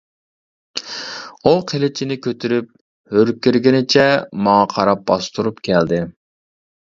ئۇ 1.43 1.51
قىلىچىنى 1.71 2.17
كۆتۈرۈپ 2.27 2.71
ھۆركىرىگىنىچە 3.17 4.07
ماڭا 4.47 4.63
قاراپ 4.75 5.03
باستۇرۇپ 5.11 5.61
كەلدى. 5.69 6.01